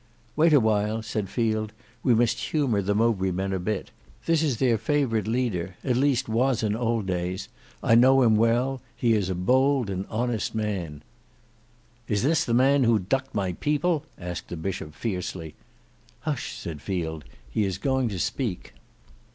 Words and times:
"Wait 0.35 0.51
awhile," 0.51 1.03
said 1.03 1.29
Field, 1.29 1.73
"we 2.01 2.15
must 2.15 2.39
humour 2.39 2.81
the 2.81 2.95
Mowbray 2.95 3.29
men 3.29 3.53
a 3.53 3.59
bit. 3.59 3.91
This 4.25 4.41
is 4.41 4.57
their 4.57 4.79
favourite 4.79 5.27
leader, 5.27 5.75
at 5.83 5.95
least 5.95 6.27
was 6.27 6.63
in 6.63 6.75
old 6.75 7.05
days. 7.05 7.49
I 7.83 7.93
know 7.93 8.23
him 8.23 8.35
well; 8.35 8.81
he 8.95 9.13
is 9.13 9.29
a 9.29 9.35
bold 9.35 9.91
and 9.91 10.07
honest 10.09 10.55
man." 10.55 11.03
"Is 12.07 12.23
this 12.23 12.43
the 12.45 12.55
man 12.55 12.83
who 12.83 12.97
ducked 12.97 13.35
my 13.35 13.53
people?" 13.53 14.03
asked 14.17 14.47
the 14.47 14.57
Bishop 14.57 14.95
fiercely. 14.95 15.53
"Hush!" 16.21 16.53
said 16.57 16.81
Field; 16.81 17.23
"he 17.51 17.63
is 17.63 17.77
going 17.77 18.09
to 18.09 18.17
speak." 18.17 18.73